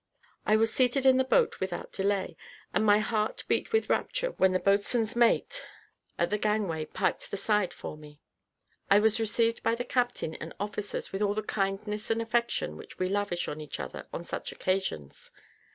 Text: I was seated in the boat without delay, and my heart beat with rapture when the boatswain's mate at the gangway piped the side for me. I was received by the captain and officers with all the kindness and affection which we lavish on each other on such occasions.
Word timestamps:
I 0.47 0.55
was 0.55 0.73
seated 0.73 1.05
in 1.05 1.17
the 1.17 1.23
boat 1.23 1.59
without 1.59 1.91
delay, 1.91 2.35
and 2.73 2.83
my 2.83 2.97
heart 2.97 3.43
beat 3.47 3.71
with 3.71 3.87
rapture 3.87 4.31
when 4.31 4.51
the 4.51 4.57
boatswain's 4.59 5.15
mate 5.15 5.61
at 6.17 6.31
the 6.31 6.39
gangway 6.39 6.85
piped 6.85 7.29
the 7.29 7.37
side 7.37 7.71
for 7.71 7.95
me. 7.95 8.19
I 8.89 8.97
was 8.99 9.19
received 9.19 9.61
by 9.61 9.75
the 9.75 9.85
captain 9.85 10.33
and 10.33 10.55
officers 10.59 11.11
with 11.11 11.21
all 11.21 11.35
the 11.35 11.43
kindness 11.43 12.09
and 12.09 12.19
affection 12.19 12.77
which 12.77 12.97
we 12.97 13.09
lavish 13.09 13.47
on 13.47 13.61
each 13.61 13.79
other 13.79 14.07
on 14.11 14.23
such 14.23 14.51
occasions. 14.51 15.31